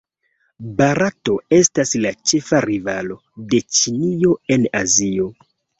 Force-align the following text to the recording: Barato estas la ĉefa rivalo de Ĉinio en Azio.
Barato 0.79 1.35
estas 1.59 1.93
la 2.07 2.13
ĉefa 2.31 2.65
rivalo 2.69 3.21
de 3.53 3.65
Ĉinio 3.81 4.37
en 4.57 4.71
Azio. 4.85 5.35